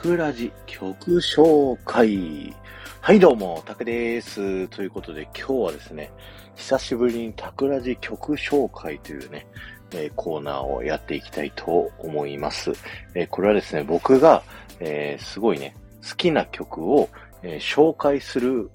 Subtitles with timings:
[0.00, 2.54] クラジ曲紹介。
[3.00, 4.68] はい、どうも、タクです。
[4.68, 6.12] ということで、今日はですね、
[6.54, 9.48] 久しぶりにタクラジ曲紹介というね、
[9.90, 12.70] えーコーナーをやっていきたいと思います。
[13.16, 14.44] えーこれはですね、僕が、
[14.78, 15.74] えーすごいね、
[16.08, 17.08] 好きな曲を、
[17.42, 18.70] え紹介する、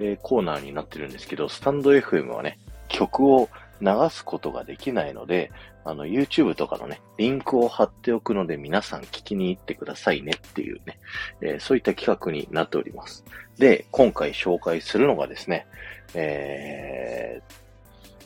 [0.00, 3.48] えコーナーになってるんですけど、スタンド FM はね、曲を
[3.80, 5.50] 流すことができないので、
[5.84, 10.98] あの、YouTube とかのね、リンクを貼っておくので皆さん聞きに行ってくださいねっていうね、
[11.40, 13.24] えーそういった企画になっております。
[13.58, 15.66] で、今回紹介するのがですね、
[16.14, 17.42] え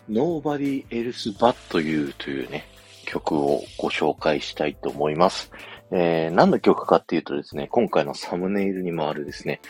[0.09, 2.65] ー、Nobody Else But You というね、
[3.06, 5.51] 曲をご紹介したいと思います。
[5.91, 9.61] えー、何の曲かっていうとですね、今回のサムネイルにもあるですね、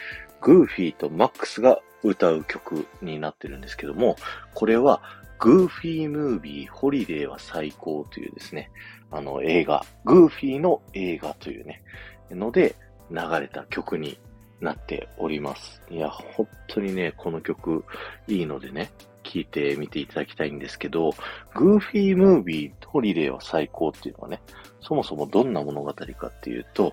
[0.40, 4.16] グーフィーとマックスが歌う曲になってるんですけども、
[4.54, 5.02] これは
[5.38, 8.70] グーフィームービーホリデーは最高というですね、
[9.10, 11.82] あの映画、グーフィーの映画というね、
[12.30, 12.76] ので
[13.10, 14.18] 流れた曲に
[14.60, 15.80] なっております。
[15.90, 17.84] いや、本当にね、この曲
[18.26, 18.90] いいのでね、
[19.22, 21.14] 聴いてみていただきたいんですけど、
[21.54, 24.40] グーフィームービーホリデーは最高っていうのはね、
[24.80, 26.92] そもそもどんな物語かっていうと、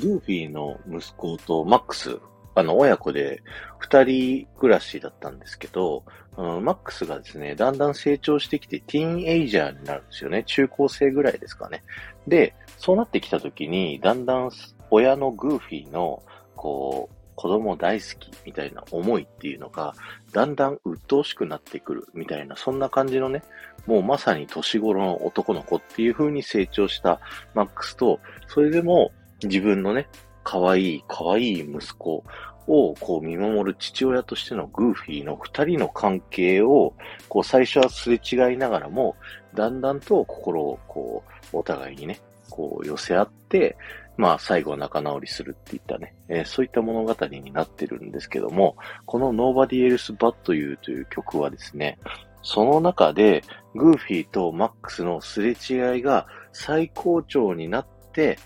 [0.00, 2.18] グーフィーの息子とマックス、
[2.58, 3.42] あの、親子で
[3.78, 6.04] 二人暮らしだったんですけど、
[6.36, 10.44] うんマックスがですね、だんだん成長してきてティーンエイジャーになるんですよね。
[10.44, 11.82] 中高生ぐらいですかね。
[12.28, 14.50] で、そうなってきた時に、だんだん
[14.90, 16.22] 親のグーフィーの、
[16.54, 19.94] こう、子供大好きみたいな思いっていうのが、
[20.32, 23.42] だんだん鬱陶しくなってくるみたいな、そんな感じのね、
[23.86, 27.20] もうまさに年頃の男の子っていう風に成長した
[27.54, 30.08] マックスと、それでも自分のね、
[30.42, 32.24] 可愛い可愛い息子
[32.68, 36.94] をこう見守る父親としてのグーフィーの二人の関係を、
[37.28, 39.16] こう最初はすれ違いながらも、
[39.54, 43.76] だんだんと心をこう、お互いにね、こう寄せ合って、
[44.18, 51.98] まあ最後仲直りするっていったね、えーそういった物語になってるんですけども、この Nobody Else But You という曲はですね、
[52.42, 53.42] その中で
[53.74, 58.38] グーフィーとマックスのすれ違いが最高潮になって、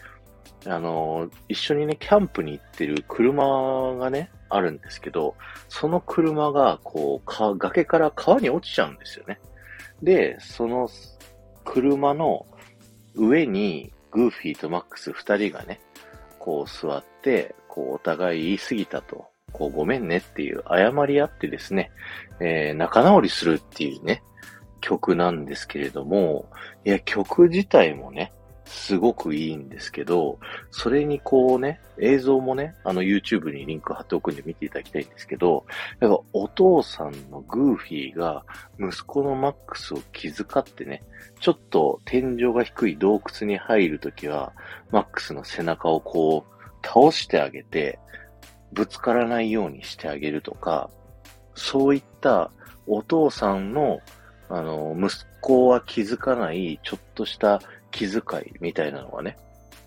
[0.66, 5.34] あの一緒にね、キャンプに行ってる車がね、あるんですけど、
[5.68, 9.40] その車が、こう、か、崖から川に落ちちゃうんですよね。
[10.02, 10.88] で、その
[11.64, 12.46] 車の
[13.14, 15.80] 上に、グーフィーとマックス二人がね、
[16.38, 21.90] こう座って、こうお互い言い過ぎたと、こうごめんねっていう謝り合ってですね、
[22.40, 24.22] えー仲直りするっていうね、
[24.80, 26.46] 曲なんですけれども、
[26.84, 28.32] いや、曲自体もね、
[28.72, 30.38] すごくいいんですけど、
[30.70, 35.66] それにこうね、映像もね、あの YouTube にリンク貼っておくんで見ていただきたいんですけど、
[36.00, 38.44] やっぱお父さんのグーフィーが
[38.80, 41.04] 息子のマックスを気遣ってね、
[41.38, 44.54] ちょっと天井が低い洞窟に入るときは、
[44.90, 47.98] マックスの背中をこう倒してあげて、
[48.72, 50.88] ぶつからないようにしてあげるとか、
[51.54, 52.50] そういった
[52.86, 54.00] お父さんの、
[54.52, 59.38] あの、息子は気づかないちょっとした気遣いみたいなのがね、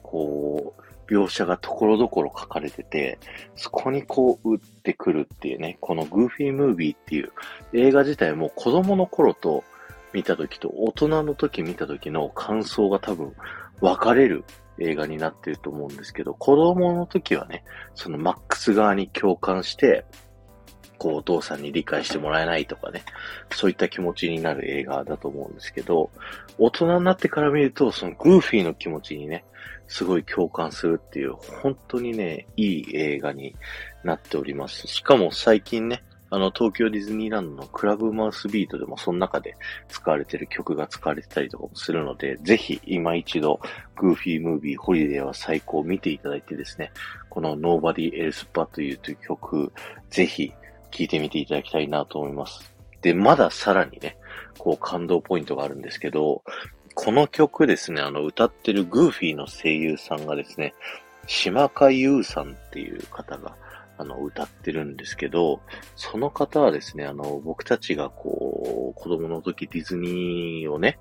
[0.02, 3.20] こう、描写がところどころ書かれてて、
[3.56, 7.32] そこにこう打ってくるっていうね、このグーフィームービーっていう
[7.74, 9.64] 映画自体も子供の頃と
[10.14, 13.36] 見た時と大人の時見た時の感想が多分
[13.82, 14.46] 分かれる
[14.80, 20.06] 映画になってると思うんですけど、子供の時はね、そのマックス側に共感して、
[20.98, 23.04] こうお父さんに理解してもらえないとかね、
[23.52, 26.10] そういった気持ちになる映画だと思うんですけど、
[26.58, 29.46] 大人になってから見ると、そのグーフィーの気持ちにね、
[29.88, 33.56] すごい共感するっていう、本当にね、いい映画に
[34.04, 34.88] なっております。
[34.88, 39.56] しかも最近ね、あの、東京ディズニーランドのクラブマウスビートでもその中で
[39.88, 43.60] 使われてる曲が使われてたりとかもするので、ぜひ今一度、
[43.96, 46.92] グーフィームービーホリデーは最高を見ていただいてですね、
[47.30, 49.72] この Nobody Else But You という曲、
[50.10, 50.52] ぜひ
[50.96, 52.74] 聴いてみていただきたいなと思います。
[53.02, 54.18] で、まださらにね、
[54.58, 56.42] こう感動ポイントがあるんですけど、
[56.94, 60.74] この曲ですね、あの歌ってるグーフィーの声優さんがですね、
[61.28, 63.58] 島香優さんっていう方が、
[63.98, 65.60] あの、歌ってるんですけど、
[65.98, 70.98] その方はですね、あの、僕たちがこう、子供の時ディズニーをね、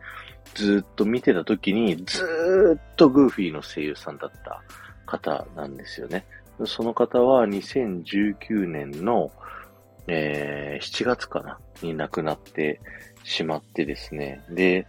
[0.55, 4.63] ずっと見てた時に、ずっとグーフィーの声優さんだった
[5.07, 6.27] 方なんですよね。
[6.67, 9.31] その方は2019年の、
[10.07, 12.81] えー7月かなに亡くなって
[13.23, 14.43] しまってですね。
[14.51, 14.87] で、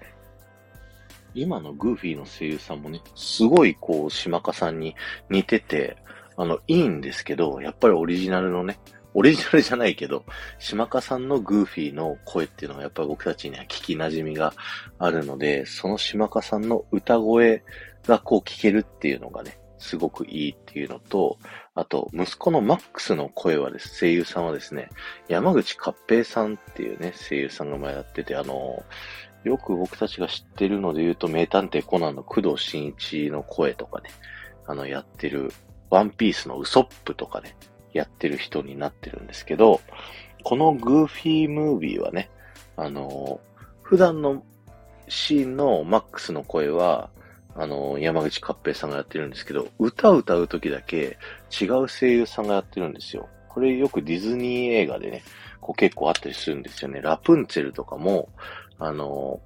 [1.33, 4.95] 今のグーフィーの声優さんもね、すごいこう、島香さんに
[5.29, 5.97] 似てて、
[6.37, 8.79] あの、いいんですけど、やっぱりオリジナルのね、
[9.13, 10.25] オリジナルじゃないけど、
[10.59, 14.53] 島香さんのグーフィーの声っていうのはやっぱり僕たちには聞き馴染みが
[14.97, 17.63] あるので、その島香さんの歌声
[18.05, 21.37] がこう聞けるっていうのがね、すごくいいっていうのと、
[21.75, 24.89] あと、息子のマックスの声はです、声優さんはですね、
[25.27, 28.83] 山口勝平さんっていうね、声優さんが前やってて、あの、
[29.43, 34.09] よく僕たちが知ってるので言うと、名探偵コナンの工藤新一の声とかね、
[34.65, 35.51] あの、やってる、
[35.89, 37.57] ワンピースのウソップとかね、
[37.91, 39.81] やってる人になってるんですけど、
[40.43, 42.29] このグーフィームービーはね、
[42.77, 43.41] あの、
[43.81, 44.43] 普段の
[45.09, 47.09] シーンのマックスの声は、
[47.55, 51.17] あの、山口勝平さんがやってるんですけど、歌を歌う時だけ
[51.49, 53.29] 違う声優さんがやってるんですよ。
[53.47, 55.23] これよくディズニー映画でね、
[55.61, 57.01] こう結構あったりするんですよね。
[57.01, 58.29] ラプンツェルとかも、
[58.77, 59.39] あの、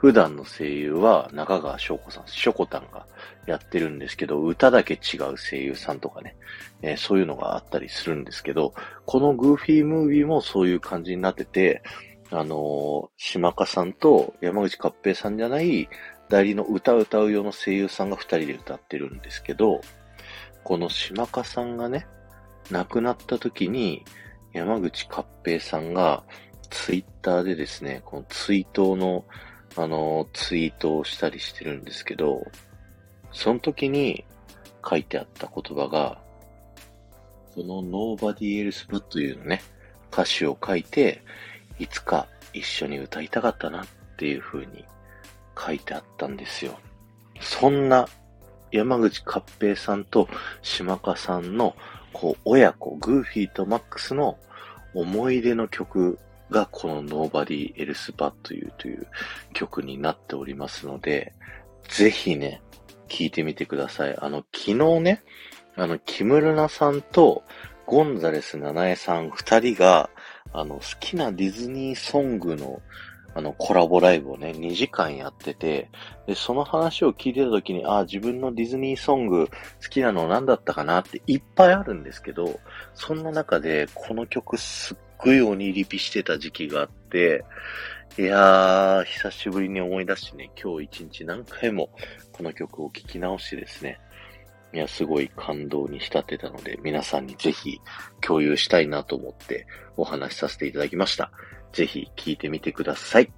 [0.00, 3.06] 普段の声優は中川翔子さん、しょこたんが
[3.46, 6.36] やってるんですけど、歌だけ違う声優さんとかね、
[6.80, 8.72] えー、そういうのがあったりするんですけど、
[9.04, 11.82] このグーフィームービーもそういう感じになってて、
[12.30, 15.86] あのー、島香さんと山口勝平さんじゃない
[16.30, 19.80] 代理の歌を歌う用の声優さんが二人で歌ってるんですけど、
[20.62, 22.06] この島香さんがね、
[22.70, 24.04] 亡くなった時に、
[24.52, 26.22] 山口勝平さんが
[26.70, 29.24] ツイッターでですね、この追悼の、
[29.76, 32.46] あの、ツイートをしたりしてるんですけど、
[33.32, 34.24] その時に
[34.88, 36.22] 書いてあった言葉が、
[37.56, 39.62] この Nobody Else But というのね、
[40.12, 41.24] 歌詞を書いて、
[41.80, 43.86] いつか一緒に歌いたかったなっ
[44.16, 44.84] ていう風に
[45.60, 46.78] 書いてあったんですよ。
[47.40, 48.08] そんな
[48.72, 50.28] 山口勝平さんと
[50.62, 51.74] 島香さんの、
[52.12, 54.38] こう、親子、グーフィーとマックスの
[54.94, 56.18] 思い出の曲
[56.50, 59.06] がこの Nobody Else But というという
[59.52, 61.32] 曲になっておりますので、
[61.88, 62.62] ぜひね、
[63.08, 64.16] 聴いてみてください。
[64.18, 65.22] あの、昨日ね、
[65.76, 67.42] あの、木村菜さんと
[67.86, 70.10] ゴンザレス七重さん二人が、
[70.52, 72.82] あの、好きなディズニーソングの
[73.34, 75.90] あの、コラボライブをね、2時間やってて、
[76.26, 79.54] で、その話を聞いてた時に、ああ、自分のディズニーソング好
[79.88, 82.58] きなの何だったかなっていっぱいあるんですけど、
[82.94, 87.44] そんな中で、この曲すっごい鬼リピしてた時期があって、
[88.18, 91.90] いやー、久しぶりに思い出してね、今日一日何回も
[92.32, 94.00] この曲を聴き直してですね、
[94.72, 97.80] いや、すごい感動に浸ってたので、皆さんにぜひ
[98.20, 99.66] 共有したいなと思って
[99.96, 101.30] お話しさせていただきました。
[101.72, 103.32] ぜひ聞いてみてください。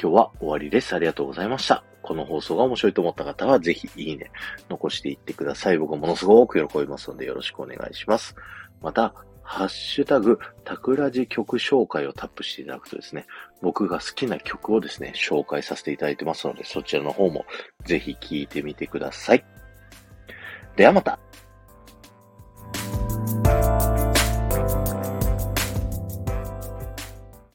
[0.00, 0.94] 今日は終わりです。
[0.94, 1.84] ありがとうございました。
[2.02, 4.30] この放送が面白いと思った方は、ぜひいいね、
[4.68, 5.78] 残していってください。
[5.78, 8.34] 僕はものすごく喜びますので、よろしくお願いします。
[8.80, 13.26] また、ハッシュタグ、タクラジ曲紹介をタップしていただくとですね、
[13.60, 17.44] 僕が好きな曲をですね、紹介させていただいてますので、そちらの方も
[17.84, 19.44] ぜひ聴いてみてください。
[20.76, 21.18] ではまた